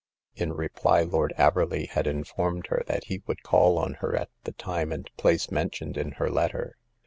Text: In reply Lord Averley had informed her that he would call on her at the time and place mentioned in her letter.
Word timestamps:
In 0.35 0.53
reply 0.53 1.03
Lord 1.03 1.31
Averley 1.37 1.87
had 1.87 2.07
informed 2.07 2.65
her 2.71 2.81
that 2.87 3.03
he 3.03 3.21
would 3.27 3.43
call 3.43 3.77
on 3.77 3.93
her 4.01 4.15
at 4.15 4.31
the 4.45 4.51
time 4.53 4.91
and 4.91 5.07
place 5.15 5.51
mentioned 5.51 5.95
in 5.95 6.13
her 6.13 6.31
letter. 6.31 6.75